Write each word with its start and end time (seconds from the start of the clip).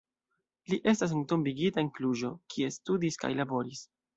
Li 0.71 0.79
estas 0.91 1.13
entombigita 1.17 1.81
en 1.83 1.91
Kluĵo, 1.99 2.33
kie 2.55 2.73
studis 2.81 3.21
kaj 3.25 3.35
laboris. 3.43 3.89